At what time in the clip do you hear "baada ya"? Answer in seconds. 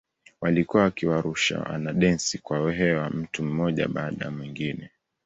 3.87-4.31